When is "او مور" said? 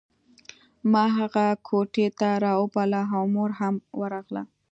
3.17-3.51